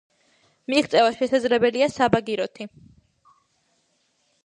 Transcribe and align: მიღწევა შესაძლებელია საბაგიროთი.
მიღწევა 0.73 1.11
შესაძლებელია 1.19 1.91
საბაგიროთი. 1.99 2.71